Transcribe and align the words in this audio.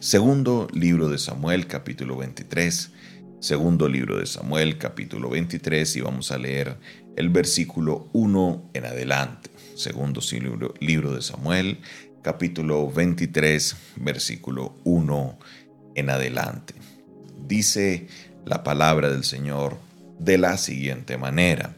Segundo 0.00 0.68
libro 0.72 1.08
de 1.08 1.18
Samuel 1.18 1.66
capítulo 1.66 2.16
23. 2.16 2.92
Segundo 3.40 3.88
libro 3.88 4.16
de 4.18 4.26
Samuel 4.26 4.78
capítulo 4.78 5.28
23 5.30 5.96
y 5.96 6.00
vamos 6.00 6.30
a 6.30 6.38
leer 6.38 6.76
el 7.16 7.30
versículo 7.30 8.08
1 8.12 8.70
en 8.74 8.84
adelante. 8.84 9.50
Segundo 9.74 10.20
libro, 10.78 11.14
de 11.14 11.20
Samuel 11.20 11.78
capítulo 12.22 12.88
23 12.88 13.76
versículo 13.96 14.76
1 14.84 15.38
en 15.96 16.10
adelante. 16.10 16.74
Dice 17.48 18.06
la 18.46 18.62
palabra 18.62 19.10
del 19.10 19.24
Señor 19.24 19.78
de 20.20 20.38
la 20.38 20.58
siguiente 20.58 21.18
manera. 21.18 21.74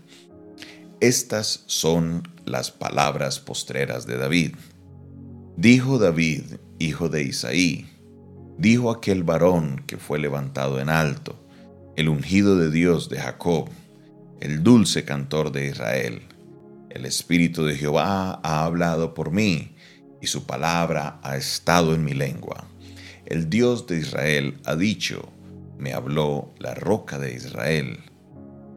Estas 1.00 1.64
son 1.64 2.28
las 2.44 2.70
palabras 2.70 3.40
postreras 3.40 4.06
de 4.06 4.18
David. 4.18 4.56
Dijo 5.56 5.98
David, 5.98 6.42
hijo 6.78 7.08
de 7.08 7.22
Isaí, 7.22 7.86
dijo 8.60 8.90
aquel 8.90 9.24
varón 9.24 9.82
que 9.86 9.96
fue 9.96 10.18
levantado 10.18 10.80
en 10.80 10.90
alto, 10.90 11.42
el 11.96 12.10
ungido 12.10 12.56
de 12.56 12.70
Dios 12.70 13.08
de 13.08 13.18
Jacob, 13.18 13.70
el 14.40 14.62
dulce 14.62 15.04
cantor 15.04 15.50
de 15.50 15.66
Israel. 15.66 16.22
El 16.90 17.06
Espíritu 17.06 17.64
de 17.64 17.76
Jehová 17.76 18.38
ha 18.42 18.64
hablado 18.64 19.14
por 19.14 19.30
mí, 19.30 19.74
y 20.20 20.26
su 20.26 20.44
palabra 20.44 21.18
ha 21.22 21.38
estado 21.38 21.94
en 21.94 22.04
mi 22.04 22.12
lengua. 22.12 22.66
El 23.24 23.48
Dios 23.48 23.86
de 23.86 23.98
Israel 23.98 24.58
ha 24.66 24.76
dicho, 24.76 25.30
me 25.78 25.94
habló 25.94 26.52
la 26.58 26.74
roca 26.74 27.18
de 27.18 27.34
Israel. 27.34 28.00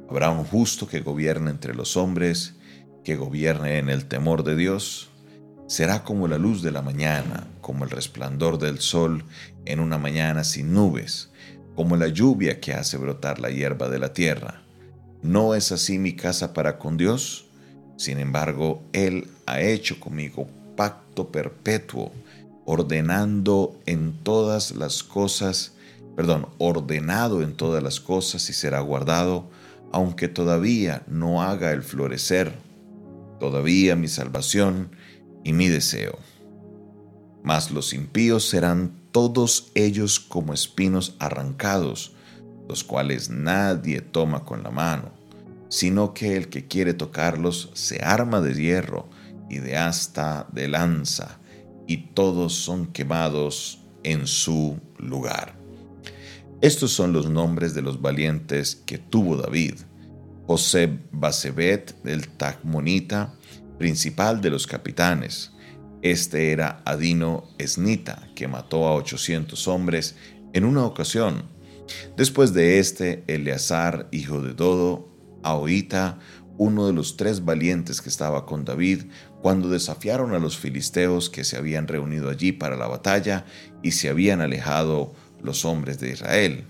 Habrá 0.09 0.29
un 0.29 0.45
justo 0.45 0.87
que 0.87 1.01
gobierne 1.01 1.51
entre 1.51 1.73
los 1.73 1.97
hombres, 1.97 2.55
que 3.03 3.17
gobierne 3.17 3.79
en 3.79 3.89
el 3.89 4.05
temor 4.05 4.45
de 4.45 4.55
Dios 4.55 5.12
será 5.73 6.03
como 6.03 6.27
la 6.27 6.37
luz 6.37 6.61
de 6.61 6.69
la 6.69 6.83
mañana, 6.83 7.47
como 7.59 7.83
el 7.83 7.89
resplandor 7.89 8.59
del 8.59 8.77
sol 8.79 9.23
en 9.65 9.79
una 9.79 9.97
mañana 9.97 10.43
sin 10.43 10.71
nubes, 10.71 11.31
como 11.75 11.95
la 11.95 12.09
lluvia 12.09 12.59
que 12.59 12.73
hace 12.73 12.95
brotar 12.95 13.39
la 13.39 13.49
hierba 13.49 13.89
de 13.89 13.97
la 13.97 14.13
tierra. 14.13 14.61
¿No 15.23 15.55
es 15.55 15.71
así 15.71 15.97
mi 15.97 16.15
casa 16.15 16.53
para 16.53 16.77
con 16.77 16.95
Dios? 16.95 17.47
Sin 17.97 18.19
embargo, 18.19 18.83
Él 18.93 19.31
ha 19.47 19.61
hecho 19.61 19.99
conmigo 19.99 20.47
pacto 20.75 21.31
perpetuo, 21.31 22.11
ordenando 22.65 23.75
en 23.87 24.13
todas 24.21 24.75
las 24.75 25.01
cosas, 25.01 25.73
perdón, 26.15 26.49
ordenado 26.59 27.41
en 27.41 27.55
todas 27.55 27.81
las 27.81 27.99
cosas 27.99 28.47
y 28.47 28.53
será 28.53 28.79
guardado, 28.81 29.49
aunque 29.91 30.27
todavía 30.27 31.01
no 31.07 31.41
haga 31.41 31.71
el 31.71 31.81
florecer. 31.81 32.53
Todavía 33.39 33.95
mi 33.95 34.07
salvación 34.07 34.91
y 35.43 35.53
mi 35.53 35.67
deseo. 35.67 36.17
Mas 37.43 37.71
los 37.71 37.93
impíos 37.93 38.47
serán 38.47 39.03
todos 39.11 39.71
ellos 39.75 40.19
como 40.19 40.53
espinos 40.53 41.15
arrancados, 41.19 42.13
los 42.67 42.83
cuales 42.83 43.29
nadie 43.29 44.01
toma 44.01 44.45
con 44.45 44.63
la 44.63 44.71
mano, 44.71 45.11
sino 45.69 46.13
que 46.13 46.37
el 46.37 46.49
que 46.49 46.67
quiere 46.67 46.93
tocarlos 46.93 47.69
se 47.73 48.01
arma 48.01 48.41
de 48.41 48.53
hierro 48.53 49.09
y 49.49 49.59
de 49.59 49.77
asta 49.77 50.47
de 50.51 50.67
lanza, 50.67 51.39
y 51.87 52.13
todos 52.13 52.53
son 52.53 52.87
quemados 52.87 53.81
en 54.03 54.25
su 54.27 54.79
lugar. 54.97 55.55
Estos 56.61 56.91
son 56.91 57.11
los 57.11 57.29
nombres 57.29 57.73
de 57.73 57.81
los 57.81 58.01
valientes 58.01 58.75
que 58.85 58.97
tuvo 58.97 59.35
David. 59.35 59.75
José 60.47 60.99
Basebet 61.11 62.01
del 62.03 62.29
Tacmonita, 62.29 63.33
principal 63.77 64.41
de 64.41 64.49
los 64.49 64.67
capitanes. 64.67 65.51
Este 66.01 66.51
era 66.51 66.81
Adino 66.85 67.49
Esnita, 67.57 68.27
que 68.35 68.47
mató 68.47 68.87
a 68.87 68.95
800 68.95 69.67
hombres 69.67 70.15
en 70.53 70.65
una 70.65 70.85
ocasión. 70.85 71.43
Después 72.17 72.53
de 72.53 72.79
este, 72.79 73.23
Eleazar, 73.27 74.07
hijo 74.11 74.41
de 74.41 74.53
Dodo, 74.53 75.09
Ahoita, 75.43 76.19
uno 76.57 76.87
de 76.87 76.93
los 76.93 77.17
tres 77.17 77.43
valientes 77.43 78.01
que 78.01 78.09
estaba 78.09 78.45
con 78.45 78.65
David, 78.65 79.03
cuando 79.41 79.69
desafiaron 79.69 80.33
a 80.33 80.39
los 80.39 80.57
filisteos 80.57 81.29
que 81.29 81.43
se 81.43 81.57
habían 81.57 81.87
reunido 81.87 82.29
allí 82.29 82.51
para 82.51 82.77
la 82.77 82.87
batalla 82.87 83.45
y 83.81 83.91
se 83.91 84.09
habían 84.09 84.41
alejado 84.41 85.13
los 85.41 85.65
hombres 85.65 85.99
de 85.99 86.11
Israel. 86.11 86.65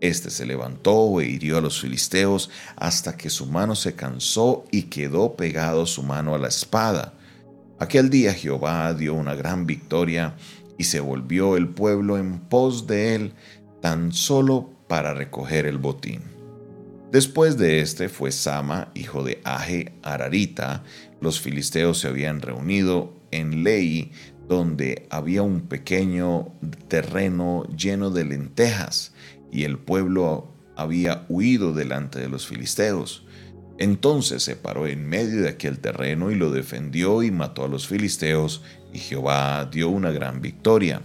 Este 0.00 0.30
se 0.30 0.44
levantó 0.44 1.20
e 1.20 1.26
hirió 1.26 1.58
a 1.58 1.60
los 1.60 1.80
filisteos 1.80 2.50
hasta 2.76 3.16
que 3.16 3.30
su 3.30 3.46
mano 3.46 3.74
se 3.74 3.94
cansó 3.94 4.64
y 4.70 4.82
quedó 4.84 5.36
pegado 5.36 5.86
su 5.86 6.02
mano 6.02 6.34
a 6.34 6.38
la 6.38 6.48
espada. 6.48 7.14
Aquel 7.78 8.10
día 8.10 8.34
Jehová 8.34 8.92
dio 8.94 9.14
una 9.14 9.34
gran 9.34 9.66
victoria 9.66 10.34
y 10.78 10.84
se 10.84 11.00
volvió 11.00 11.56
el 11.56 11.68
pueblo 11.68 12.18
en 12.18 12.38
pos 12.40 12.86
de 12.86 13.14
él 13.14 13.32
tan 13.80 14.12
solo 14.12 14.70
para 14.88 15.14
recoger 15.14 15.66
el 15.66 15.78
botín. 15.78 16.22
Después 17.10 17.56
de 17.56 17.80
este 17.80 18.08
fue 18.08 18.32
Sama, 18.32 18.90
hijo 18.94 19.22
de 19.22 19.40
Aje 19.44 19.94
Ararita. 20.02 20.82
Los 21.20 21.40
filisteos 21.40 22.00
se 22.00 22.08
habían 22.08 22.40
reunido 22.42 23.14
en 23.30 23.62
Lei, 23.62 24.12
donde 24.48 25.06
había 25.10 25.42
un 25.42 25.62
pequeño 25.62 26.48
terreno 26.88 27.64
lleno 27.76 28.10
de 28.10 28.24
lentejas 28.24 29.12
y 29.52 29.64
el 29.64 29.78
pueblo 29.78 30.52
había 30.76 31.24
huido 31.28 31.72
delante 31.72 32.20
de 32.20 32.28
los 32.28 32.46
filisteos. 32.46 33.24
Entonces 33.78 34.42
se 34.42 34.56
paró 34.56 34.86
en 34.86 35.06
medio 35.06 35.42
de 35.42 35.48
aquel 35.50 35.78
terreno 35.78 36.30
y 36.30 36.34
lo 36.34 36.50
defendió 36.50 37.22
y 37.22 37.30
mató 37.30 37.64
a 37.64 37.68
los 37.68 37.86
filisteos, 37.86 38.62
y 38.92 38.98
Jehová 38.98 39.68
dio 39.70 39.88
una 39.88 40.10
gran 40.10 40.40
victoria. 40.40 41.02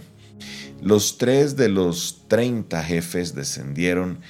Los 0.80 1.18
tres 1.18 1.56
de 1.56 1.68
los 1.68 2.24
treinta 2.28 2.82
jefes 2.82 3.34
descendieron 3.34 4.20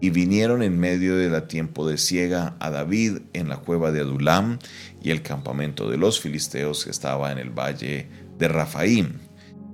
y 0.00 0.10
vinieron 0.10 0.64
en 0.64 0.78
medio 0.78 1.16
de 1.16 1.30
la 1.30 1.46
tiempo 1.46 1.88
de 1.88 1.96
ciega 1.96 2.56
a 2.58 2.70
David 2.70 3.18
en 3.32 3.48
la 3.48 3.58
cueva 3.58 3.92
de 3.92 4.00
Adulam 4.00 4.58
y 5.00 5.10
el 5.10 5.22
campamento 5.22 5.88
de 5.88 5.96
los 5.96 6.20
filisteos 6.20 6.84
que 6.84 6.90
estaba 6.90 7.30
en 7.30 7.38
el 7.38 7.50
valle 7.50 8.08
de 8.36 8.48
Rafaim. 8.48 9.12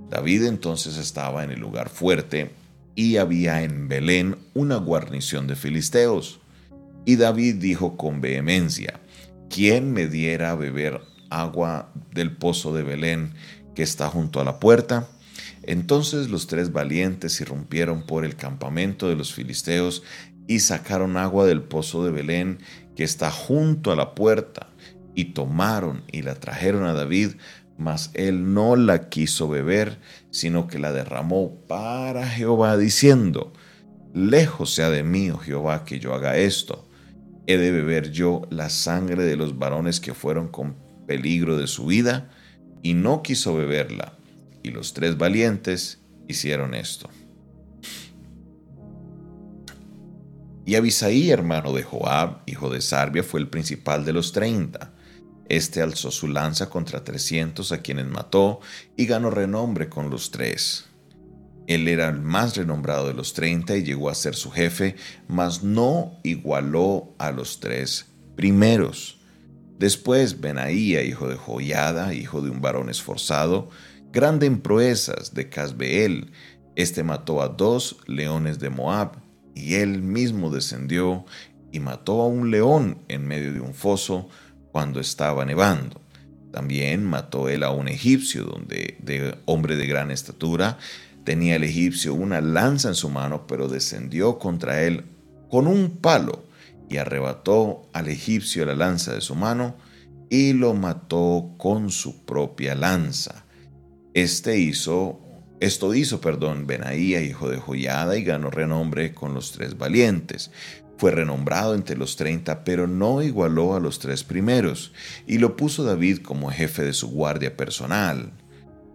David 0.09 0.45
entonces 0.45 0.97
estaba 0.97 1.43
en 1.43 1.51
el 1.51 1.59
lugar 1.59 1.89
fuerte 1.89 2.51
y 2.99 3.15
había 3.15 3.63
en 3.63 3.87
Belén 3.87 4.35
una 4.53 4.75
guarnición 4.75 5.47
de 5.47 5.55
filisteos. 5.55 6.41
Y 7.05 7.15
David 7.15 7.55
dijo 7.55 7.95
con 7.95 8.19
vehemencia, 8.19 8.99
¿quién 9.49 9.93
me 9.93 10.07
diera 10.07 10.51
a 10.51 10.55
beber 10.55 10.99
agua 11.29 11.93
del 12.13 12.35
pozo 12.35 12.75
de 12.75 12.83
Belén 12.83 13.35
que 13.73 13.83
está 13.83 14.09
junto 14.09 14.41
a 14.41 14.43
la 14.43 14.59
puerta? 14.59 15.07
Entonces 15.63 16.29
los 16.29 16.47
tres 16.47 16.73
valientes 16.73 17.39
irrumpieron 17.39 18.05
por 18.05 18.25
el 18.25 18.35
campamento 18.35 19.07
de 19.07 19.15
los 19.15 19.33
filisteos 19.33 20.03
y 20.45 20.59
sacaron 20.59 21.15
agua 21.15 21.45
del 21.45 21.61
pozo 21.61 22.03
de 22.03 22.11
Belén 22.11 22.59
que 22.97 23.05
está 23.05 23.31
junto 23.31 23.93
a 23.93 23.95
la 23.95 24.13
puerta, 24.13 24.67
y 25.15 25.25
tomaron 25.25 26.03
y 26.11 26.21
la 26.21 26.35
trajeron 26.35 26.85
a 26.85 26.93
David 26.93 27.31
mas 27.79 28.11
él 28.13 28.53
no 28.53 28.75
la 28.75 29.07
quiso 29.07 29.47
beber, 29.47 29.99
sino 30.31 30.67
que 30.67 30.79
la 30.79 30.91
derramó 30.91 31.55
para 31.65 32.27
Jehová, 32.27 32.75
diciendo, 32.75 33.53
Lejos 34.13 34.73
sea 34.73 34.89
de 34.89 35.03
mí, 35.03 35.31
oh 35.31 35.37
Jehová, 35.37 35.85
que 35.85 35.97
yo 35.97 36.13
haga 36.13 36.37
esto. 36.37 36.89
¿He 37.47 37.57
de 37.57 37.71
beber 37.71 38.11
yo 38.11 38.41
la 38.49 38.69
sangre 38.69 39.23
de 39.23 39.37
los 39.37 39.57
varones 39.57 40.01
que 40.01 40.13
fueron 40.13 40.49
con 40.49 40.75
peligro 41.07 41.57
de 41.57 41.67
su 41.67 41.85
vida? 41.85 42.29
Y 42.83 42.95
no 42.95 43.23
quiso 43.23 43.55
beberla. 43.55 44.13
Y 44.61 44.71
los 44.71 44.93
tres 44.93 45.17
valientes 45.17 46.01
hicieron 46.27 46.73
esto. 46.73 47.09
Y 50.65 50.75
Abisaí, 50.75 51.31
hermano 51.31 51.71
de 51.71 51.83
Joab, 51.83 52.41
hijo 52.45 52.69
de 52.69 52.81
Sarbia, 52.81 53.23
fue 53.23 53.39
el 53.39 53.47
principal 53.47 54.03
de 54.03 54.13
los 54.13 54.33
treinta 54.33 54.91
este 55.49 55.81
alzó 55.81 56.11
su 56.11 56.27
lanza 56.27 56.69
contra 56.69 57.03
trescientos 57.03 57.71
a 57.71 57.81
quienes 57.81 58.05
mató 58.05 58.61
y 58.95 59.05
ganó 59.05 59.29
renombre 59.29 59.89
con 59.89 60.09
los 60.09 60.31
tres. 60.31 60.85
Él 61.67 61.87
era 61.87 62.09
el 62.09 62.21
más 62.21 62.55
renombrado 62.55 63.07
de 63.07 63.13
los 63.13 63.33
treinta 63.33 63.75
y 63.75 63.83
llegó 63.83 64.09
a 64.09 64.15
ser 64.15 64.35
su 64.35 64.49
jefe, 64.49 64.95
mas 65.27 65.63
no 65.63 66.19
igualó 66.23 67.13
a 67.19 67.31
los 67.31 67.59
tres 67.59 68.07
primeros. 68.35 69.19
Después 69.77 70.41
Benaía, 70.41 71.03
hijo 71.03 71.27
de 71.27 71.35
Joiada, 71.35 72.13
hijo 72.13 72.41
de 72.41 72.49
un 72.49 72.61
varón 72.61 72.89
esforzado, 72.89 73.69
grande 74.11 74.45
en 74.45 74.61
proezas 74.61 75.33
de 75.33 75.49
Casbeel, 75.49 76.31
este 76.75 77.03
mató 77.03 77.41
a 77.41 77.49
dos 77.49 77.97
leones 78.07 78.59
de 78.59 78.69
Moab, 78.69 79.17
y 79.53 79.75
él 79.75 80.01
mismo 80.01 80.49
descendió 80.49 81.25
y 81.71 81.79
mató 81.79 82.21
a 82.21 82.27
un 82.27 82.51
león 82.51 83.03
en 83.09 83.27
medio 83.27 83.53
de 83.53 83.59
un 83.59 83.73
foso, 83.73 84.29
cuando 84.79 85.01
estaba 85.01 85.43
nevando. 85.43 85.99
También 86.53 87.03
mató 87.03 87.49
él 87.49 87.63
a 87.63 87.69
un 87.69 87.89
egipcio, 87.89 88.45
donde 88.45 88.95
de 89.03 89.35
hombre 89.43 89.75
de 89.75 89.85
gran 89.87 90.09
estatura 90.09 90.77
tenía 91.25 91.57
el 91.57 91.65
egipcio 91.65 92.13
una 92.13 92.39
lanza 92.39 92.87
en 92.87 92.95
su 92.95 93.09
mano, 93.09 93.45
pero 93.45 93.67
descendió 93.67 94.39
contra 94.39 94.83
él 94.83 95.03
con 95.49 95.67
un 95.67 95.97
palo 95.97 96.45
y 96.89 96.95
arrebató 96.95 97.89
al 97.91 98.07
egipcio 98.07 98.65
la 98.65 98.73
lanza 98.73 99.13
de 99.13 99.19
su 99.19 99.35
mano 99.35 99.75
y 100.29 100.53
lo 100.53 100.73
mató 100.73 101.55
con 101.57 101.89
su 101.89 102.23
propia 102.23 102.73
lanza. 102.73 103.43
Este 104.13 104.59
hizo 104.59 105.19
Esto 105.59 105.93
hizo, 105.93 106.21
perdón, 106.21 106.67
Benaía, 106.67 107.21
hijo 107.21 107.49
de 107.49 107.57
Joyada, 107.57 108.15
y 108.15 108.23
ganó 108.23 108.49
renombre 108.49 109.13
con 109.13 109.33
los 109.33 109.51
tres 109.51 109.77
valientes. 109.77 110.51
Fue 110.99 111.11
renombrado 111.11 111.75
entre 111.75 111.95
los 111.95 112.17
treinta, 112.17 112.65
pero 112.65 112.85
no 112.85 113.21
igualó 113.21 113.73
a 113.73 113.79
los 113.79 113.99
tres 113.99 114.25
primeros, 114.25 114.91
y 115.25 115.37
lo 115.37 115.55
puso 115.55 115.85
David 115.85 116.19
como 116.19 116.51
jefe 116.51 116.83
de 116.83 116.91
su 116.91 117.09
guardia 117.09 117.55
personal. 117.55 118.33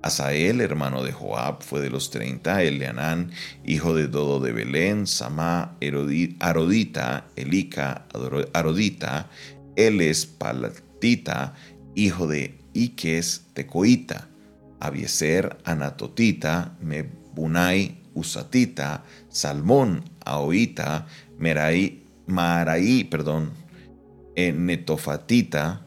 Asael, 0.02 0.60
hermano 0.60 1.02
de 1.02 1.12
Joab, 1.12 1.62
fue 1.62 1.80
de 1.80 1.88
los 1.88 2.10
treinta, 2.10 2.62
Eleanán, 2.62 3.30
hijo 3.64 3.94
de 3.94 4.06
Dodo 4.06 4.38
de 4.38 4.52
Belén, 4.52 5.06
Samá, 5.06 5.78
Arodita, 6.40 7.26
Elica, 7.36 8.06
Arodita, 8.52 9.30
Eles, 9.74 10.26
Palatita, 10.26 11.54
hijo 11.94 12.26
de 12.26 12.58
Iques, 12.74 13.46
Tecoita, 13.54 14.28
Abieser, 14.78 15.56
Anatotita, 15.64 16.76
Mebunai, 16.82 18.03
Usatita, 18.14 19.04
Salmón, 19.28 20.04
Aoita, 20.24 21.06
Merai, 21.38 22.02
Maraí, 22.26 23.04
perdón, 23.04 23.52
Netofatita, 24.36 25.86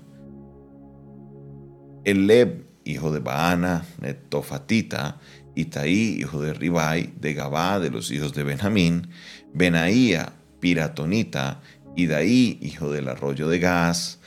Eleb, 2.04 2.66
hijo 2.86 3.12
de 3.12 3.20
Baana, 3.20 3.86
Netofatita, 4.00 5.20
Itaí, 5.56 6.18
hijo 6.20 6.42
de 6.42 6.54
Ribai, 6.54 7.14
de 7.20 7.34
Gabá, 7.34 7.80
de 7.80 7.90
los 7.90 8.12
hijos 8.12 8.34
de 8.34 8.44
Benjamín, 8.44 9.10
Benaía, 9.54 10.34
Piratonita, 10.60 11.62
Idaí, 11.96 12.60
hijo 12.62 12.92
del 12.92 13.10
arroyo 13.10 13.50
de 13.50 13.60
Gaz, 13.60 14.20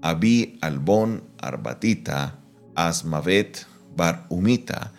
Abi, 0.00 0.58
Albón, 0.60 1.24
Arbatita, 1.38 2.38
Asmavet, 2.76 3.66
Bar 3.96 4.26
Umita, 4.28 4.92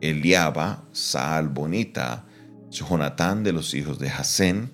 Eliaba, 0.00 0.84
Saal 0.92 1.48
Bonita, 1.48 2.24
Jonatán 2.70 3.44
de 3.44 3.52
los 3.52 3.74
hijos 3.74 3.98
de 3.98 4.08
Hasén, 4.08 4.72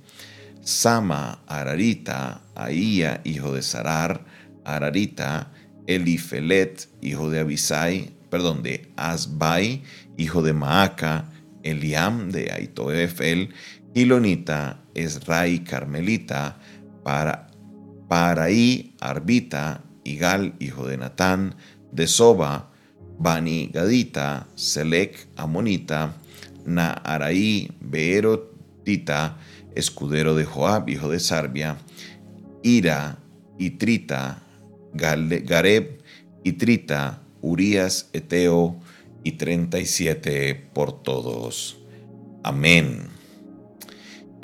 Sama, 0.61 1.43
Ararita, 1.47 2.43
Aía, 2.55 3.21
hijo 3.25 3.53
de 3.53 3.62
Sarar, 3.62 4.25
Ararita, 4.65 5.53
Elifelet, 5.87 6.88
hijo 7.03 7.31
de 7.31 7.41
Abisai, 7.41 8.12
perdón, 8.31 8.62
de 8.62 8.91
Asbai, 8.97 9.82
hijo 10.17 10.43
de 10.43 10.55
Maaca, 10.55 11.31
Eliam 11.62 12.31
de 12.31 12.50
Aitoefel, 12.50 13.50
Ilonita, 13.94 14.81
Esrai, 14.94 15.65
Carmelita, 15.65 16.59
para, 17.03 17.49
Paraí, 18.09 18.94
Arbita, 19.00 19.82
Igal, 20.05 20.55
hijo 20.59 20.87
de 20.87 20.97
Natán, 20.97 21.56
de 21.93 22.06
Soba, 22.06 22.70
Bani 23.19 23.70
Gadita, 23.72 24.46
Selec, 24.55 25.26
Amonita, 25.37 26.14
Naaraí, 26.66 27.70
Beerotita, 27.81 29.38
escudero 29.75 30.34
de 30.34 30.44
Joab, 30.44 30.88
hijo 30.88 31.08
de 31.08 31.20
Sarbia, 31.20 31.76
Ira, 32.62 33.19
Itrita, 33.58 34.43
Gareb, 34.93 36.00
Itrita, 36.44 37.20
Urías, 37.40 38.08
Eteo, 38.12 38.81
y 39.25 39.32
37 39.32 40.55
por 40.72 41.02
todos. 41.02 41.78
Amén. 42.44 43.13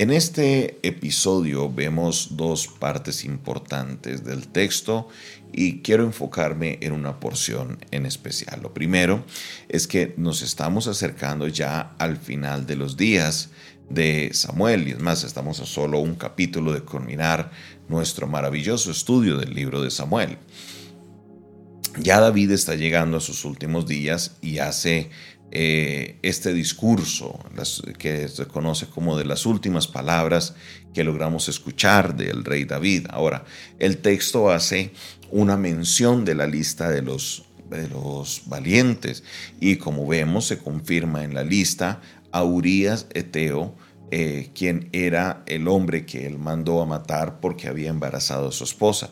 En 0.01 0.11
este 0.11 0.79
episodio 0.83 1.71
vemos 1.71 2.29
dos 2.31 2.69
partes 2.69 3.23
importantes 3.23 4.25
del 4.25 4.49
texto 4.49 5.09
y 5.53 5.83
quiero 5.83 6.05
enfocarme 6.05 6.79
en 6.81 6.93
una 6.93 7.21
porción 7.21 7.77
en 7.91 8.07
especial. 8.07 8.63
Lo 8.63 8.73
primero 8.73 9.27
es 9.69 9.87
que 9.87 10.15
nos 10.17 10.41
estamos 10.41 10.87
acercando 10.87 11.49
ya 11.49 11.95
al 11.99 12.17
final 12.17 12.67
de 12.67 12.77
los 12.77 12.97
días 12.97 13.51
de 13.91 14.31
Samuel 14.33 14.89
y 14.89 14.93
es 14.93 15.01
más, 15.01 15.23
estamos 15.23 15.61
a 15.61 15.67
solo 15.67 15.99
un 15.99 16.15
capítulo 16.15 16.73
de 16.73 16.81
culminar 16.81 17.51
nuestro 17.87 18.27
maravilloso 18.27 18.91
estudio 18.91 19.37
del 19.37 19.53
libro 19.53 19.83
de 19.83 19.91
Samuel. 19.91 20.39
Ya 21.99 22.21
David 22.21 22.53
está 22.53 22.75
llegando 22.75 23.19
a 23.19 23.21
sus 23.21 23.45
últimos 23.45 23.87
días 23.87 24.39
y 24.41 24.61
hace 24.61 25.11
eh, 25.53 26.19
este 26.23 26.53
discurso 26.53 27.39
que 27.99 28.29
se 28.29 28.47
conoce 28.47 28.87
como 28.87 29.19
de 29.19 29.25
las 29.25 29.47
últimas 29.47 29.89
palabras 29.89 30.55
que 30.95 31.03
logramos 31.03 31.49
escuchar 31.49 32.17
del 32.17 32.45
rey 32.45 32.65
David. 32.65 33.07
Ahora, 33.11 33.45
el 33.81 33.99
texto 33.99 34.51
hace 34.51 34.93
una 35.31 35.57
mención 35.57 36.25
de 36.25 36.37
la 36.37 36.47
lista 36.47 36.89
de 36.89 37.03
los, 37.03 37.45
de 37.69 37.89
los 37.89 38.43
valientes 38.47 39.25
y 39.59 39.77
como 39.77 40.07
vemos 40.07 40.47
se 40.47 40.59
confirma 40.59 41.25
en 41.25 41.35
la 41.35 41.43
lista 41.43 42.01
a 42.31 42.45
Urias 42.45 43.07
Eteo, 43.13 43.75
eh, 44.13 44.51
quien 44.55 44.89
era 44.93 45.43
el 45.47 45.67
hombre 45.67 46.07
que 46.07 46.27
él 46.27 46.39
mandó 46.39 46.81
a 46.81 46.87
matar 46.87 47.41
porque 47.41 47.67
había 47.67 47.91
embarazado 47.91 48.49
a 48.49 48.53
su 48.53 48.65
esposa. 48.65 49.11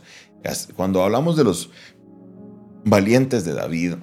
Cuando 0.76 1.02
hablamos 1.02 1.36
de 1.36 1.44
los 1.44 1.70
valientes 2.84 3.44
de 3.44 3.54
David, 3.54 3.94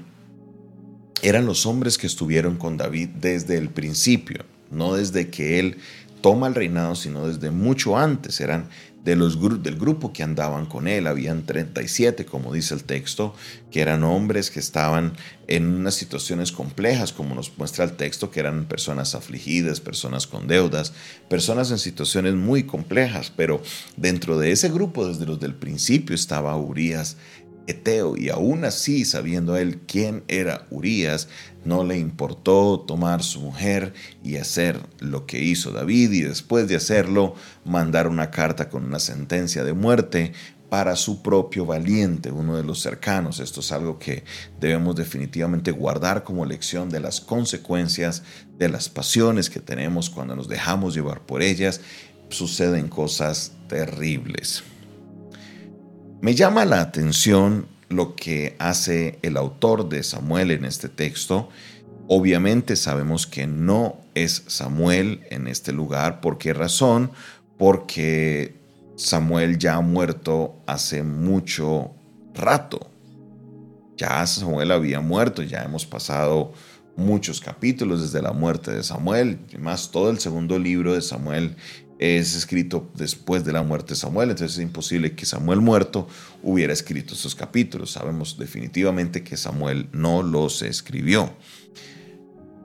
eran 1.25 1.47
los 1.47 1.65
hombres 1.65 1.97
que 1.97 2.05
estuvieron 2.05 2.55
con 2.55 2.77
David 2.77 3.09
desde 3.19 3.57
el 3.57 3.69
principio, 3.69 4.45
no 4.69 4.93
desde 4.93 5.31
que 5.31 5.59
él 5.59 5.77
toma 6.21 6.45
el 6.47 6.53
reinado, 6.53 6.95
sino 6.95 7.27
desde 7.27 7.49
mucho 7.49 7.97
antes. 7.97 8.39
Eran 8.39 8.69
de 9.03 9.15
los, 9.15 9.39
del 9.63 9.75
grupo 9.75 10.13
que 10.13 10.21
andaban 10.21 10.67
con 10.67 10.87
él. 10.87 11.07
Habían 11.07 11.43
37, 11.47 12.25
como 12.25 12.53
dice 12.53 12.75
el 12.75 12.83
texto, 12.83 13.33
que 13.71 13.81
eran 13.81 14.03
hombres 14.03 14.51
que 14.51 14.59
estaban 14.59 15.13
en 15.47 15.65
unas 15.65 15.95
situaciones 15.95 16.51
complejas, 16.51 17.11
como 17.11 17.33
nos 17.33 17.57
muestra 17.57 17.85
el 17.85 17.93
texto, 17.93 18.29
que 18.29 18.39
eran 18.39 18.65
personas 18.65 19.15
afligidas, 19.15 19.79
personas 19.79 20.27
con 20.27 20.47
deudas, 20.47 20.93
personas 21.27 21.71
en 21.71 21.79
situaciones 21.79 22.35
muy 22.35 22.63
complejas. 22.63 23.31
Pero 23.35 23.63
dentro 23.97 24.37
de 24.37 24.51
ese 24.51 24.69
grupo, 24.69 25.07
desde 25.07 25.25
los 25.25 25.39
del 25.39 25.55
principio, 25.55 26.13
estaba 26.13 26.55
Urias 26.55 27.17
Eteo, 27.67 28.17
y 28.17 28.29
aún 28.29 28.65
así, 28.65 29.05
sabiendo 29.05 29.57
él 29.57 29.79
quién 29.87 30.23
era 30.27 30.65
Urías, 30.69 31.27
no 31.63 31.83
le 31.83 31.97
importó 31.97 32.79
tomar 32.79 33.23
su 33.23 33.41
mujer 33.41 33.93
y 34.23 34.37
hacer 34.37 34.79
lo 34.99 35.25
que 35.25 35.43
hizo 35.43 35.71
David, 35.71 36.11
y 36.11 36.21
después 36.21 36.67
de 36.67 36.75
hacerlo, 36.75 37.35
mandar 37.63 38.07
una 38.07 38.29
carta 38.31 38.69
con 38.69 38.85
una 38.85 38.99
sentencia 38.99 39.63
de 39.63 39.73
muerte 39.73 40.33
para 40.69 40.95
su 40.95 41.21
propio 41.21 41.65
valiente, 41.65 42.31
uno 42.31 42.57
de 42.57 42.63
los 42.63 42.81
cercanos. 42.81 43.39
Esto 43.39 43.61
es 43.61 43.71
algo 43.71 43.97
que 43.97 44.23
debemos 44.59 44.95
definitivamente 44.95 45.71
guardar 45.71 46.23
como 46.23 46.45
lección 46.45 46.89
de 46.89 46.99
las 46.99 47.21
consecuencias 47.21 48.23
de 48.57 48.69
las 48.69 48.89
pasiones 48.89 49.49
que 49.49 49.59
tenemos 49.59 50.09
cuando 50.09 50.35
nos 50.35 50.47
dejamos 50.47 50.95
llevar 50.95 51.21
por 51.21 51.41
ellas. 51.41 51.81
Suceden 52.29 52.89
cosas 52.89 53.53
terribles. 53.69 54.63
Me 56.25 56.33
llama 56.33 56.65
la 56.65 56.81
atención 56.81 57.67
lo 57.87 58.15
que 58.15 58.55
hace 58.57 59.19
el 59.21 59.37
autor 59.37 59.89
de 59.89 60.01
Samuel 60.01 60.49
en 60.49 60.65
este 60.65 60.89
texto. 60.89 61.49
Obviamente 62.07 62.75
sabemos 62.77 63.27
que 63.27 63.45
no 63.45 63.97
es 64.15 64.43
Samuel 64.47 65.21
en 65.29 65.45
este 65.45 65.71
lugar. 65.71 66.21
¿Por 66.21 66.39
qué 66.39 66.51
razón? 66.51 67.11
Porque 67.59 68.55
Samuel 68.95 69.59
ya 69.59 69.75
ha 69.75 69.81
muerto 69.81 70.55
hace 70.65 71.03
mucho 71.03 71.91
rato. 72.33 72.89
Ya 73.95 74.25
Samuel 74.25 74.71
había 74.71 75.01
muerto, 75.01 75.43
ya 75.43 75.61
hemos 75.61 75.85
pasado 75.85 76.53
muchos 76.95 77.39
capítulos 77.39 78.01
desde 78.01 78.23
la 78.23 78.31
muerte 78.31 78.71
de 78.71 78.81
Samuel, 78.81 79.41
más 79.59 79.91
todo 79.91 80.09
el 80.09 80.17
segundo 80.17 80.57
libro 80.57 80.95
de 80.95 81.03
Samuel 81.03 81.55
es 81.99 82.35
escrito 82.35 82.89
después 82.95 83.45
de 83.45 83.53
la 83.53 83.63
muerte 83.63 83.93
de 83.93 83.99
Samuel, 83.99 84.31
entonces 84.31 84.57
es 84.57 84.63
imposible 84.63 85.15
que 85.15 85.25
Samuel 85.25 85.61
muerto 85.61 86.07
hubiera 86.43 86.73
escrito 86.73 87.13
esos 87.13 87.35
capítulos. 87.35 87.91
Sabemos 87.91 88.37
definitivamente 88.37 89.23
que 89.23 89.37
Samuel 89.37 89.87
no 89.93 90.21
los 90.21 90.61
escribió. 90.61 91.33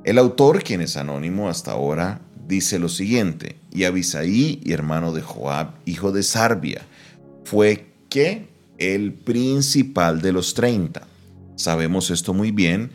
El 0.02 0.18
autor, 0.18 0.62
quien 0.62 0.80
es 0.80 0.96
anónimo 0.96 1.48
hasta 1.48 1.72
ahora, 1.72 2.20
dice 2.48 2.78
lo 2.78 2.88
siguiente, 2.88 3.56
y 3.72 3.84
Abisaí, 3.84 4.60
hermano 4.66 5.12
de 5.12 5.22
Joab, 5.22 5.74
hijo 5.84 6.10
de 6.10 6.22
Sarbia, 6.22 6.82
fue 7.44 7.86
que 8.08 8.48
el 8.78 9.12
principal 9.12 10.22
de 10.22 10.32
los 10.32 10.54
treinta. 10.54 11.06
Sabemos 11.54 12.10
esto 12.10 12.32
muy 12.32 12.50
bien 12.50 12.90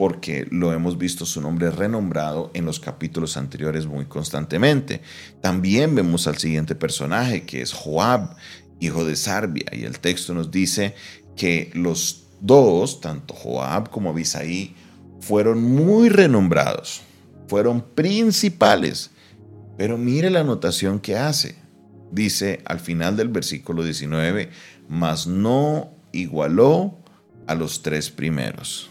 porque 0.00 0.46
lo 0.50 0.72
hemos 0.72 0.96
visto 0.96 1.26
su 1.26 1.42
nombre 1.42 1.70
renombrado 1.70 2.50
en 2.54 2.64
los 2.64 2.80
capítulos 2.80 3.36
anteriores 3.36 3.84
muy 3.84 4.06
constantemente. 4.06 5.02
También 5.42 5.94
vemos 5.94 6.26
al 6.26 6.38
siguiente 6.38 6.74
personaje 6.74 7.42
que 7.42 7.60
es 7.60 7.74
Joab, 7.74 8.34
hijo 8.80 9.04
de 9.04 9.14
Sarbia, 9.14 9.66
y 9.72 9.84
el 9.84 10.00
texto 10.00 10.32
nos 10.32 10.50
dice 10.50 10.94
que 11.36 11.70
los 11.74 12.28
dos, 12.40 13.02
tanto 13.02 13.34
Joab 13.34 13.90
como 13.90 14.08
Abisaí, 14.08 14.74
fueron 15.20 15.62
muy 15.62 16.08
renombrados, 16.08 17.02
fueron 17.46 17.82
principales. 17.82 19.10
Pero 19.76 19.98
mire 19.98 20.30
la 20.30 20.40
anotación 20.40 20.98
que 20.98 21.18
hace. 21.18 21.56
Dice 22.10 22.62
al 22.64 22.80
final 22.80 23.18
del 23.18 23.28
versículo 23.28 23.84
19, 23.84 24.48
mas 24.88 25.26
no 25.26 25.90
igualó 26.12 26.96
a 27.46 27.54
los 27.54 27.82
tres 27.82 28.08
primeros. 28.08 28.89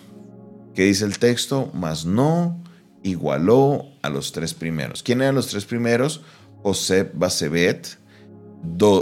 ¿Qué 0.80 0.86
dice 0.86 1.04
el 1.04 1.20
texto? 1.20 1.70
Mas 1.74 2.06
no 2.06 2.64
igualó 3.04 3.86
a 4.02 4.08
los 4.08 4.32
tres 4.32 4.54
primeros. 4.54 5.04
¿Quién 5.04 5.22
eran 5.22 5.36
los 5.36 5.48
tres 5.48 5.66
primeros? 5.66 6.22
José 6.64 7.04
Basebet, 7.14 7.98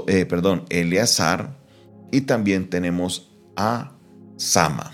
eh, 0.07 0.25
perdón, 0.25 0.65
Eleazar 0.69 1.55
y 2.11 2.21
también 2.21 2.67
tenemos 2.67 3.29
a 3.55 3.91
Sama. 4.37 4.91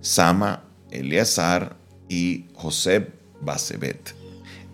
Sama, 0.00 0.64
Eleazar 0.90 1.76
y 2.08 2.46
José 2.54 3.12
Basebet. 3.42 4.14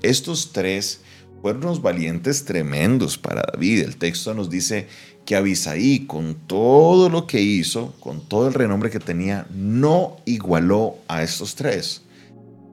Estos 0.02 0.52
tres 0.52 1.00
fueron 1.42 1.64
unos 1.64 1.82
valientes 1.82 2.44
tremendos 2.44 3.18
para 3.18 3.42
David. 3.52 3.80
El 3.82 3.96
texto 3.96 4.32
nos 4.32 4.48
dice 4.48 4.86
que 5.26 5.34
Abisaí, 5.34 6.06
con 6.06 6.36
todo 6.46 7.08
lo 7.08 7.26
que 7.26 7.40
hizo, 7.40 7.94
con 7.98 8.26
todo 8.26 8.46
el 8.46 8.54
renombre 8.54 8.90
que 8.90 9.00
tenía, 9.00 9.46
no 9.52 10.18
igualó 10.24 10.98
a 11.08 11.22
estos 11.24 11.56
tres. 11.56 12.02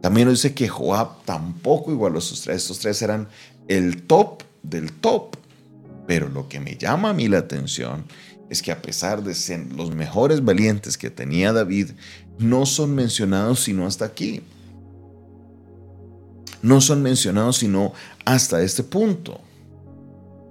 También 0.01 0.27
nos 0.27 0.43
dice 0.43 0.53
que 0.53 0.69
Joab 0.69 1.23
tampoco 1.25 1.91
igualó 1.91 2.17
a 2.17 2.19
estos 2.19 2.41
tres. 2.41 2.57
Estos 2.57 2.79
tres 2.79 3.01
eran 3.01 3.27
el 3.67 4.03
top 4.03 4.43
del 4.61 4.93
top. 4.93 5.35
Pero 6.07 6.29
lo 6.29 6.47
que 6.47 6.59
me 6.59 6.75
llama 6.77 7.09
a 7.09 7.13
mí 7.13 7.27
la 7.27 7.39
atención 7.39 8.05
es 8.51 8.61
que 8.61 8.71
a 8.71 8.81
pesar 8.81 9.23
de 9.23 9.33
ser 9.33 9.73
los 9.73 9.93
mejores 9.93 10.43
valientes 10.43 10.97
que 10.97 11.09
tenía 11.09 11.53
David, 11.53 11.91
no 12.37 12.65
son 12.65 12.93
mencionados 12.95 13.61
sino 13.61 13.85
hasta 13.85 14.05
aquí. 14.05 14.41
No 16.61 16.81
son 16.81 17.01
mencionados 17.01 17.57
sino 17.57 17.93
hasta 18.25 18.61
este 18.61 18.83
punto. 18.83 19.41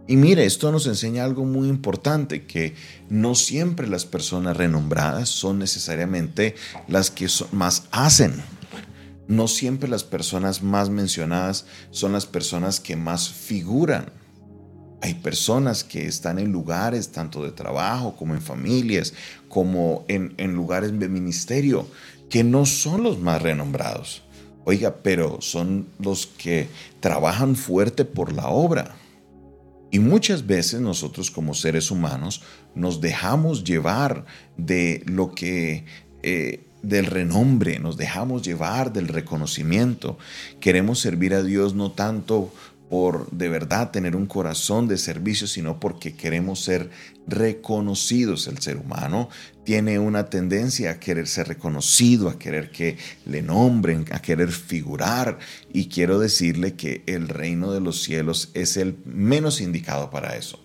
Y 0.09 0.17
mire, 0.17 0.47
esto 0.47 0.73
nos 0.73 0.87
enseña 0.87 1.23
algo 1.23 1.45
muy 1.45 1.69
importante, 1.69 2.47
que 2.47 2.75
no 3.11 3.35
siempre 3.35 3.87
las 3.87 4.07
personas 4.07 4.57
renombradas 4.57 5.29
son 5.29 5.59
necesariamente 5.59 6.55
las 6.89 7.11
que 7.11 7.29
más 7.53 7.85
hacen. 7.91 8.43
No 9.27 9.49
siempre 9.49 9.87
las 9.87 10.05
personas 10.05 10.63
más 10.63 10.89
mencionadas 10.89 11.67
son 11.91 12.13
las 12.13 12.25
personas 12.25 12.81
que 12.81 12.97
más 12.97 13.29
figuran. 13.29 14.11
Hay 15.03 15.13
personas 15.13 15.85
que 15.85 16.07
están 16.07 16.39
en 16.39 16.53
lugares 16.53 17.13
tanto 17.13 17.45
de 17.45 17.53
trabajo 17.53 18.17
como 18.17 18.35
en 18.35 18.41
familias, 18.41 19.13
como 19.51 20.07
en, 20.09 20.33
en 20.39 20.55
lugares 20.55 20.99
de 20.99 21.09
ministerio, 21.11 21.87
que 22.31 22.45
no 22.45 22.65
son 22.65 23.03
los 23.03 23.19
más 23.19 23.43
renombrados. 23.43 24.23
Oiga, 24.65 24.97
pero 25.03 25.41
son 25.41 25.87
los 25.99 26.27
que 26.27 26.69
trabajan 27.01 27.57
fuerte 27.57 28.05
por 28.05 28.33
la 28.33 28.49
obra. 28.49 28.97
Y 29.91 30.01
muchas 30.01 30.47
veces 30.47 30.81
nosotros 30.81 31.31
como 31.31 31.55
seres 31.55 31.91
humanos 31.91 32.43
nos 32.75 33.01
dejamos 33.01 33.65
llevar 33.65 34.25
de 34.57 35.03
lo 35.07 35.35
que... 35.35 35.85
Eh, 36.23 36.65
del 36.83 37.07
renombre, 37.07 37.81
nos 37.81 37.97
dejamos 37.97 38.43
llevar 38.43 38.93
del 38.93 39.09
reconocimiento. 39.09 40.17
Queremos 40.61 41.01
servir 41.01 41.35
a 41.35 41.43
Dios 41.43 41.75
no 41.75 41.91
tanto 41.91 42.53
por 42.89 43.31
de 43.31 43.49
verdad 43.49 43.91
tener 43.91 44.17
un 44.17 44.27
corazón 44.27 44.89
de 44.89 44.99
servicio, 44.99 45.47
sino 45.47 45.79
porque 45.79 46.15
queremos 46.15 46.61
ser 46.61 46.91
reconocidos. 47.27 48.47
El 48.47 48.59
ser 48.59 48.79
humano 48.79 49.29
tiene 49.65 49.99
una 49.99 50.31
tendencia 50.31 50.93
a 50.93 51.01
querer 51.01 51.27
ser 51.27 51.49
reconocido, 51.49 52.29
a 52.29 52.39
querer 52.39 52.71
que 52.71 52.97
le 53.27 53.43
nombren, 53.43 54.07
a 54.11 54.21
querer 54.21 54.51
figurar. 54.51 55.39
Y 55.73 55.89
quiero 55.89 56.19
decirle 56.19 56.75
que 56.75 57.03
el 57.07 57.29
reino 57.29 57.73
de 57.73 57.81
los 57.81 58.03
cielos 58.03 58.51
es 58.55 58.77
el 58.77 58.97
menos 59.05 59.61
indicado 59.61 60.11
para 60.11 60.37
eso. 60.37 60.59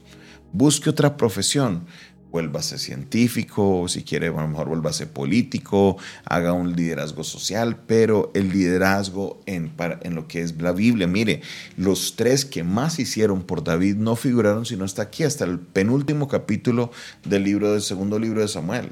Busque 0.53 0.89
otra 0.89 1.17
profesión 1.17 1.87
vuélvase 2.33 2.79
científico, 2.79 3.85
si 3.87 4.01
quiere 4.01 4.27
a 4.27 4.31
lo 4.31 4.47
mejor 4.47 4.67
vuélvase 4.67 5.05
político, 5.05 5.97
haga 6.25 6.51
un 6.51 6.75
liderazgo 6.75 7.23
social, 7.23 7.77
pero 7.85 8.31
el 8.33 8.49
liderazgo 8.49 9.39
en, 9.45 9.71
en 10.01 10.15
lo 10.15 10.27
que 10.27 10.41
es 10.41 10.59
la 10.59 10.71
Biblia, 10.71 11.05
mire, 11.05 11.41
los 11.77 12.15
tres 12.15 12.43
que 12.43 12.63
más 12.63 12.97
hicieron 12.97 13.43
por 13.43 13.63
David 13.63 13.97
no 13.97 14.15
figuraron 14.15 14.65
sino 14.65 14.83
hasta 14.83 15.03
aquí, 15.03 15.23
hasta 15.23 15.45
el 15.45 15.59
penúltimo 15.59 16.27
capítulo 16.27 16.91
del 17.23 17.43
libro 17.43 17.71
del 17.71 17.83
segundo 17.83 18.17
libro 18.17 18.41
de 18.41 18.47
Samuel. 18.47 18.89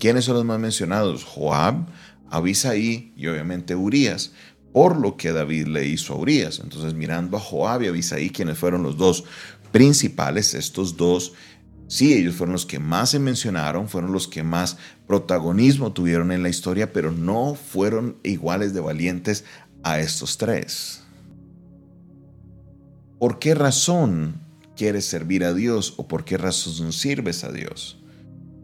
¿Quiénes 0.00 0.24
son 0.24 0.34
los 0.34 0.44
más 0.44 0.58
mencionados? 0.58 1.22
Joab, 1.22 1.86
Abisaí 2.28 3.12
y 3.16 3.28
obviamente 3.28 3.76
Urias 3.76 4.32
por 4.72 4.98
lo 4.98 5.16
que 5.16 5.32
David 5.32 5.68
le 5.68 5.86
hizo 5.86 6.14
a 6.14 6.16
Urias. 6.18 6.60
Entonces, 6.62 6.94
mirando 6.94 7.36
a 7.36 7.40
Joab 7.40 7.82
y 7.82 7.86
Abisaí, 7.86 8.30
quienes 8.30 8.58
fueron 8.58 8.82
los 8.82 8.96
dos 8.96 9.24
principales, 9.72 10.54
estos 10.54 10.96
dos 10.96 11.32
Sí, 11.88 12.12
ellos 12.12 12.34
fueron 12.34 12.52
los 12.52 12.66
que 12.66 12.78
más 12.78 13.10
se 13.10 13.18
mencionaron, 13.18 13.88
fueron 13.88 14.12
los 14.12 14.28
que 14.28 14.42
más 14.42 14.76
protagonismo 15.06 15.92
tuvieron 15.92 16.32
en 16.32 16.42
la 16.42 16.50
historia, 16.50 16.92
pero 16.92 17.10
no 17.12 17.54
fueron 17.54 18.18
iguales 18.22 18.74
de 18.74 18.80
valientes 18.80 19.44
a 19.82 19.98
estos 19.98 20.36
tres. 20.36 21.02
¿Por 23.18 23.38
qué 23.38 23.54
razón 23.54 24.38
quieres 24.76 25.06
servir 25.06 25.44
a 25.44 25.54
Dios 25.54 25.94
o 25.96 26.06
por 26.06 26.26
qué 26.26 26.36
razón 26.36 26.92
sirves 26.92 27.42
a 27.42 27.50
Dios? 27.50 27.98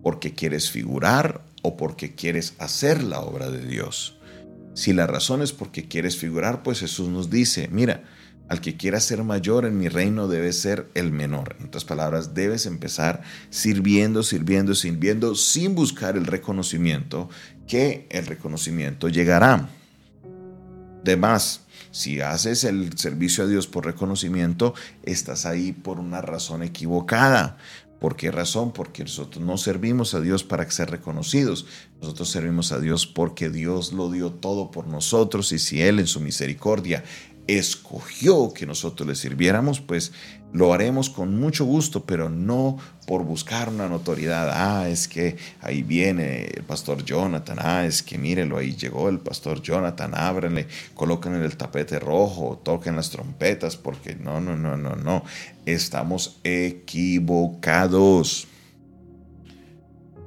¿Porque 0.03 0.35
quieres 0.35 0.71
figurar 0.71 1.47
o 1.63 1.79
porque 1.79 2.15
quieres 2.15 2.55
hacer 2.59 3.03
la 3.03 3.21
obra 3.21 3.51
de 3.51 3.67
Dios? 3.67 4.19
Si 4.75 4.93
la 4.93 5.07
razón 5.07 5.41
es 5.41 5.53
porque 5.53 5.89
quieres 5.89 6.19
figurar, 6.19 6.63
pues 6.63 6.81
Jesús 6.81 7.09
nos 7.09 7.31
dice, 7.31 7.69
mira, 7.73 8.05
al 8.49 8.61
que 8.61 8.77
quiera 8.77 9.01
ser 9.01 9.25
mayor 9.25 9.65
en 9.65 9.79
mi 9.79 9.89
reino 9.89 10.29
debe 10.29 10.53
ser 10.53 10.91
el 10.95 11.13
menor. 11.13 11.57
En 11.59 11.67
otras 11.67 11.85
palabras, 11.85 12.35
debes 12.35 12.67
empezar 12.67 13.23
sirviendo, 13.51 14.23
sirviendo, 14.23 14.75
sirviendo, 14.75 15.35
sin 15.35 15.75
buscar 15.75 16.17
el 16.17 16.27
reconocimiento, 16.27 17.31
que 17.67 18.07
el 18.11 18.27
reconocimiento 18.27 19.09
llegará. 19.09 19.69
Además, 21.03 21.64
si 21.95 22.21
haces 22.21 22.65
el 22.65 22.99
servicio 22.99 23.45
a 23.45 23.47
Dios 23.47 23.69
por 23.69 23.87
reconocimiento, 23.87 24.75
estás 25.05 25.47
ahí 25.47 25.71
por 25.71 26.01
una 26.01 26.21
razón 26.21 26.65
equivocada. 26.65 27.57
¿Por 28.01 28.17
qué 28.17 28.33
razón? 28.33 28.73
Porque 28.73 29.05
nosotros 29.05 29.45
no 29.45 29.57
servimos 29.57 30.13
a 30.13 30.21
Dios 30.21 30.43
para 30.43 30.69
ser 30.69 30.91
reconocidos. 30.91 31.67
Nosotros 32.01 32.29
servimos 32.31 32.73
a 32.73 32.81
Dios 32.81 33.07
porque 33.07 33.49
Dios 33.49 33.93
lo 33.93 34.11
dio 34.11 34.33
todo 34.33 34.73
por 34.73 34.89
nosotros 34.89 35.53
y 35.53 35.61
si 35.61 35.83
Él 35.83 36.01
en 36.01 36.09
su 36.09 36.19
misericordia 36.19 37.05
escogió 37.47 38.53
que 38.53 38.67
nosotros 38.67 39.09
le 39.09 39.15
sirviéramos, 39.15 39.81
pues 39.81 40.11
lo 40.55 40.73
haremos 40.73 41.11
con 41.11 41.39
mucho 41.39 41.65
gusto, 41.65 42.05
pero 42.05 42.31
no 42.31 42.79
por 43.09 43.25
buscar 43.25 43.69
una 43.69 43.89
notoriedad. 43.89 44.51
Ah, 44.53 44.89
es 44.89 45.09
que 45.09 45.37
ahí 45.61 45.83
viene 45.83 46.45
el 46.45 46.63
pastor 46.63 47.05
Jonathan. 47.05 47.59
Ah, 47.61 47.85
es 47.85 48.05
que 48.05 48.19
mírelo, 48.19 48.57
ahí 48.57 48.77
llegó 48.77 49.09
el 49.09 49.19
pastor 49.19 49.61
Jonathan. 49.61 50.13
Ábranle, 50.15 50.69
coloquen 50.95 51.35
el 51.35 51.57
tapete 51.57 51.99
rojo, 51.99 52.61
toquen 52.63 52.95
las 52.95 53.11
trompetas, 53.11 53.77
porque 53.77 54.15
no, 54.15 54.41
no, 54.41 54.57
no, 54.57 54.77
no, 54.77 54.95
no. 54.95 55.25
Estamos 55.67 56.39
equivocados. 56.45 58.47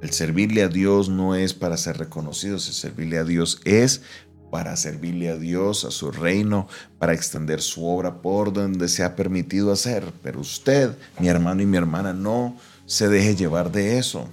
El 0.02 0.12
servirle 0.12 0.62
a 0.62 0.68
Dios 0.68 1.08
no 1.08 1.36
es 1.36 1.54
para 1.54 1.78
ser 1.78 2.00
reconocidos, 2.00 2.68
el 2.68 2.74
servirle 2.74 3.18
a 3.18 3.24
Dios 3.24 3.62
es 3.64 4.02
para 4.50 4.76
servirle 4.76 5.30
a 5.30 5.38
Dios, 5.38 5.86
a 5.86 5.92
su 5.92 6.12
reino, 6.12 6.68
para 7.00 7.14
extender 7.14 7.62
su 7.62 7.86
obra 7.86 8.22
por 8.22 8.54
donde 8.54 8.88
se 8.88 9.04
ha 9.04 9.16
permitido 9.16 9.72
hacer. 9.72 10.12
Pero 10.24 10.40
usted, 10.40 10.92
mi 11.20 11.28
hermano 11.28 11.62
y 11.62 11.66
mi 11.66 11.78
hermana, 11.78 12.14
no 12.14 12.58
se 12.86 13.10
deje 13.10 13.36
llevar 13.36 13.72
de 13.72 13.98
eso. 13.98 14.30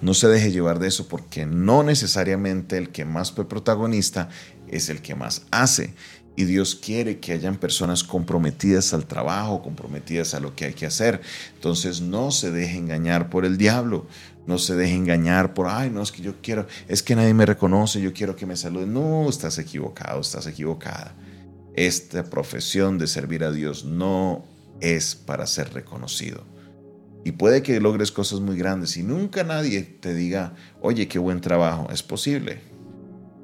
No 0.00 0.14
se 0.14 0.28
deje 0.28 0.52
llevar 0.52 0.78
de 0.78 0.88
eso 0.88 1.08
porque 1.08 1.44
no 1.44 1.82
necesariamente 1.82 2.78
el 2.78 2.90
que 2.90 3.04
más 3.04 3.32
fue 3.32 3.48
protagonista 3.48 4.28
es 4.68 4.88
el 4.88 5.02
que 5.02 5.14
más 5.14 5.42
hace. 5.50 5.94
Y 6.38 6.44
Dios 6.44 6.76
quiere 6.76 7.18
que 7.18 7.32
hayan 7.32 7.56
personas 7.56 8.04
comprometidas 8.04 8.94
al 8.94 9.06
trabajo, 9.06 9.60
comprometidas 9.60 10.34
a 10.34 10.38
lo 10.38 10.54
que 10.54 10.66
hay 10.66 10.72
que 10.72 10.86
hacer. 10.86 11.20
Entonces 11.56 12.00
no 12.00 12.30
se 12.30 12.52
deje 12.52 12.78
engañar 12.78 13.28
por 13.28 13.44
el 13.44 13.58
diablo. 13.58 14.06
No 14.46 14.58
se 14.58 14.76
deje 14.76 14.94
engañar 14.94 15.52
por, 15.52 15.66
ay, 15.66 15.90
no, 15.90 16.00
es 16.00 16.12
que 16.12 16.22
yo 16.22 16.34
quiero, 16.40 16.68
es 16.86 17.02
que 17.02 17.16
nadie 17.16 17.34
me 17.34 17.44
reconoce, 17.44 18.00
yo 18.00 18.12
quiero 18.12 18.36
que 18.36 18.46
me 18.46 18.56
saluden. 18.56 18.92
No, 18.94 19.28
estás 19.28 19.58
equivocado, 19.58 20.20
estás 20.20 20.46
equivocada. 20.46 21.12
Esta 21.74 22.22
profesión 22.22 22.98
de 22.98 23.08
servir 23.08 23.42
a 23.42 23.50
Dios 23.50 23.84
no 23.84 24.44
es 24.80 25.16
para 25.16 25.44
ser 25.44 25.74
reconocido. 25.74 26.44
Y 27.24 27.32
puede 27.32 27.64
que 27.64 27.80
logres 27.80 28.12
cosas 28.12 28.38
muy 28.38 28.56
grandes 28.56 28.96
y 28.96 29.02
nunca 29.02 29.42
nadie 29.42 29.82
te 29.82 30.14
diga, 30.14 30.54
oye, 30.82 31.08
qué 31.08 31.18
buen 31.18 31.40
trabajo. 31.40 31.88
Es 31.90 32.04
posible. 32.04 32.60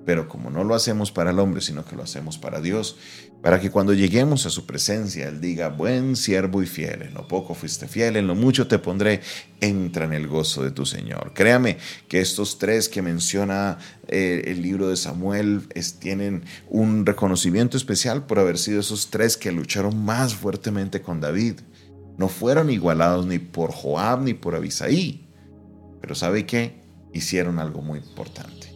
Pero 0.04 0.28
como 0.28 0.50
no 0.50 0.64
lo 0.64 0.74
hacemos 0.74 1.10
para 1.10 1.30
el 1.30 1.38
hombre, 1.38 1.60
sino 1.60 1.84
que 1.84 1.96
lo 1.96 2.02
hacemos 2.02 2.36
para 2.36 2.60
Dios, 2.60 2.96
para 3.44 3.60
que 3.60 3.70
cuando 3.70 3.92
lleguemos 3.92 4.46
a 4.46 4.50
su 4.50 4.64
presencia, 4.64 5.28
Él 5.28 5.38
diga, 5.40 5.68
buen 5.68 6.16
siervo 6.16 6.62
y 6.62 6.66
fiel, 6.66 7.02
en 7.02 7.12
lo 7.14 7.28
poco 7.28 7.54
fuiste 7.54 7.86
fiel, 7.88 8.16
en 8.16 8.26
lo 8.26 8.34
mucho 8.34 8.66
te 8.66 8.78
pondré, 8.78 9.20
entra 9.60 10.06
en 10.06 10.14
el 10.14 10.26
gozo 10.28 10.62
de 10.62 10.70
tu 10.70 10.86
Señor. 10.86 11.32
Créame 11.34 11.78
que 12.08 12.20
estos 12.20 12.58
tres 12.58 12.88
que 12.88 13.02
menciona 13.02 13.78
eh, 14.08 14.44
el 14.46 14.62
libro 14.62 14.88
de 14.88 14.96
Samuel 14.96 15.68
tienen 15.98 16.44
un 16.68 17.04
reconocimiento 17.04 17.76
especial 17.76 18.24
por 18.24 18.38
haber 18.38 18.58
sido 18.58 18.80
esos 18.80 19.10
tres 19.10 19.36
que 19.36 19.52
lucharon 19.52 20.04
más 20.04 20.34
fuertemente 20.34 21.02
con 21.02 21.20
David. 21.20 21.60
No 22.16 22.28
fueron 22.28 22.70
igualados 22.70 23.26
ni 23.26 23.38
por 23.38 23.72
Joab 23.72 24.22
ni 24.22 24.34
por 24.34 24.54
Abisaí, 24.54 25.28
pero 26.00 26.14
¿sabe 26.14 26.46
qué? 26.46 26.80
Hicieron 27.12 27.58
algo 27.58 27.82
muy 27.82 27.98
importante 27.98 28.73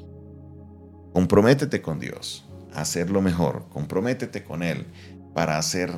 Comprométete 1.18 1.82
con 1.82 1.98
Dios. 1.98 2.44
a 2.72 2.82
hacerlo 2.82 3.20
mejor. 3.20 3.64
Comprométete 3.70 4.44
con 4.44 4.62
Él 4.62 4.86
para 5.34 5.58
hacer 5.58 5.90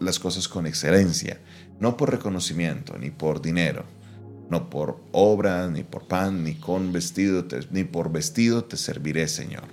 las 0.00 0.18
cosas 0.18 0.48
con 0.48 0.66
excelencia, 0.66 1.38
no 1.78 1.98
por 1.98 2.10
reconocimiento 2.10 2.96
ni 2.96 3.10
por 3.10 3.42
dinero, 3.42 3.84
no 4.48 4.70
por 4.70 4.98
obra, 5.12 5.68
ni 5.68 5.82
por 5.82 6.08
pan, 6.08 6.42
ni 6.42 6.54
con 6.54 6.90
vestido, 6.90 7.44
ni 7.70 7.84
por 7.84 8.10
vestido 8.10 8.64
te 8.64 8.78
serviré, 8.78 9.28
Señor. 9.28 9.64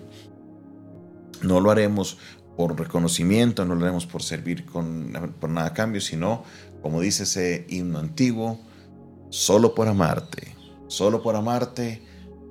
No 1.43 1.61
lo 1.61 1.71
haremos 1.71 2.17
por 2.57 2.77
reconocimiento, 2.77 3.63
no 3.63 3.73
lo 3.73 3.85
haremos 3.85 4.05
por 4.05 4.21
servir 4.21 4.65
con, 4.65 5.33
por 5.39 5.49
nada 5.49 5.67
a 5.67 5.73
cambio, 5.73 6.01
sino, 6.01 6.43
como 6.81 6.99
dice 6.99 7.23
ese 7.23 7.65
himno 7.69 7.99
antiguo, 7.99 8.59
solo 9.29 9.73
por 9.73 9.87
amarte, 9.87 10.57
solo 10.87 11.23
por 11.23 11.37
amarte, 11.37 12.01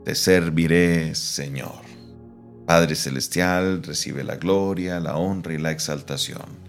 te 0.03 0.15
serviré, 0.15 1.15
Señor. 1.15 1.86
Padre 2.67 2.97
Celestial, 2.97 3.81
recibe 3.85 4.25
la 4.25 4.37
gloria, 4.37 4.99
la 4.99 5.17
honra 5.17 5.55
y 5.55 5.59
la 5.59 5.71
exaltación. 5.71 6.67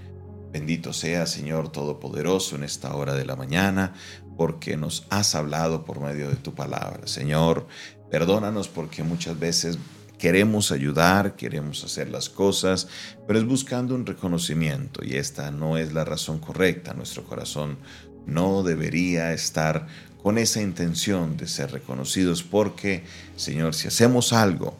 Bendito 0.51 0.93
sea, 0.93 1.25
Señor 1.25 1.71
Todopoderoso, 1.71 2.55
en 2.55 2.63
esta 2.63 2.95
hora 2.95 3.15
de 3.15 3.25
la 3.25 3.35
mañana, 3.35 3.95
porque 4.37 4.77
nos 4.77 5.07
has 5.09 5.33
hablado 5.33 5.85
por 5.85 5.99
medio 5.99 6.29
de 6.29 6.35
tu 6.35 6.53
palabra. 6.53 7.07
Señor, 7.07 7.67
perdónanos 8.11 8.67
porque 8.67 9.01
muchas 9.01 9.39
veces 9.39 9.79
queremos 10.19 10.71
ayudar, 10.71 11.35
queremos 11.35 11.83
hacer 11.83 12.11
las 12.11 12.29
cosas, 12.29 12.87
pero 13.25 13.39
es 13.39 13.45
buscando 13.45 13.95
un 13.95 14.05
reconocimiento 14.05 15.03
y 15.03 15.15
esta 15.15 15.49
no 15.49 15.79
es 15.79 15.93
la 15.93 16.05
razón 16.05 16.37
correcta. 16.37 16.93
Nuestro 16.93 17.23
corazón 17.23 17.79
no 18.27 18.61
debería 18.61 19.33
estar 19.33 19.87
con 20.21 20.37
esa 20.37 20.61
intención 20.61 21.37
de 21.37 21.47
ser 21.47 21.71
reconocidos 21.71 22.43
porque, 22.43 23.03
Señor, 23.35 23.73
si 23.73 23.87
hacemos 23.87 24.31
algo, 24.31 24.77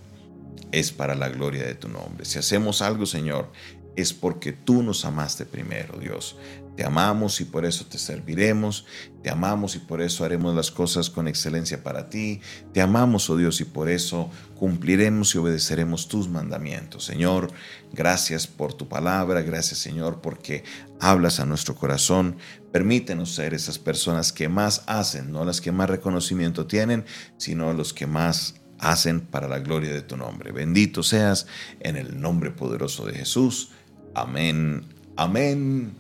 es 0.71 0.91
para 0.91 1.15
la 1.15 1.29
gloria 1.29 1.63
de 1.63 1.75
tu 1.75 1.87
nombre. 1.87 2.25
Si 2.25 2.39
hacemos 2.39 2.81
algo, 2.81 3.05
Señor, 3.05 3.51
es 3.97 4.13
porque 4.13 4.53
tú 4.53 4.83
nos 4.83 5.05
amaste 5.05 5.45
primero, 5.45 5.97
Dios. 5.99 6.37
Te 6.77 6.85
amamos 6.85 7.41
y 7.41 7.45
por 7.45 7.65
eso 7.65 7.87
te 7.87 7.97
serviremos. 7.97 8.85
Te 9.23 9.31
amamos 9.31 9.75
y 9.75 9.79
por 9.79 9.99
eso 10.03 10.23
haremos 10.23 10.53
las 10.53 10.69
cosas 10.69 11.09
con 11.09 11.27
excelencia 11.27 11.81
para 11.81 12.07
ti. 12.07 12.39
Te 12.71 12.81
amamos, 12.81 13.27
oh 13.31 13.35
Dios, 13.35 13.59
y 13.59 13.65
por 13.65 13.89
eso 13.89 14.29
cumpliremos 14.55 15.33
y 15.33 15.39
obedeceremos 15.39 16.07
tus 16.07 16.29
mandamientos. 16.29 17.03
Señor, 17.05 17.51
gracias 17.91 18.45
por 18.45 18.75
tu 18.75 18.87
palabra. 18.87 19.41
Gracias, 19.41 19.79
Señor, 19.79 20.21
porque 20.21 20.63
hablas 20.99 21.39
a 21.39 21.47
nuestro 21.47 21.73
corazón. 21.73 22.37
Permítenos 22.71 23.33
ser 23.33 23.55
esas 23.55 23.79
personas 23.79 24.31
que 24.31 24.47
más 24.47 24.83
hacen, 24.85 25.31
no 25.31 25.43
las 25.43 25.59
que 25.59 25.71
más 25.71 25.89
reconocimiento 25.89 26.67
tienen, 26.67 27.03
sino 27.37 27.73
los 27.73 27.91
que 27.91 28.05
más 28.05 28.56
hacen 28.79 29.21
para 29.21 29.47
la 29.47 29.59
gloria 29.59 29.91
de 29.91 30.01
tu 30.01 30.17
nombre. 30.17 30.51
Bendito 30.51 31.03
seas 31.03 31.47
en 31.79 31.95
el 31.95 32.19
nombre 32.19 32.51
poderoso 32.51 33.05
de 33.05 33.13
Jesús. 33.13 33.71
Amén, 34.13 34.83
amén 35.15 35.93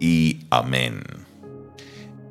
y 0.00 0.40
amén. 0.50 1.02